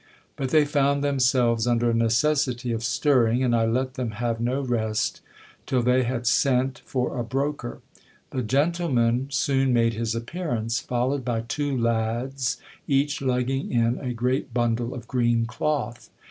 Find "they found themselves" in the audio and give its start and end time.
0.49-1.67